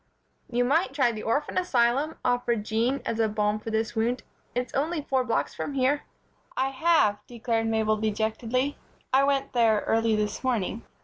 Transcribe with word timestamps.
"You 0.49 0.65
might 0.65 0.93
try 0.95 1.11
the 1.11 1.21
orphan 1.21 1.59
asylum," 1.59 2.15
offered 2.25 2.63
Jean, 2.65 3.03
as 3.05 3.21
balm 3.35 3.59
for 3.59 3.69
this 3.69 3.95
wound. 3.95 4.23
"It's 4.55 4.73
only 4.73 5.03
four 5.03 5.23
blocks 5.23 5.53
from 5.53 5.75
here." 5.75 6.05
"I 6.57 6.69
have," 6.69 7.19
returned 7.29 7.69
Mabel, 7.69 7.97
dejectedly. 7.97 8.79
"I 9.13 9.23
went 9.23 9.53
there 9.53 9.83
early 9.85 10.15
this 10.15 10.43
morning." 10.43 10.83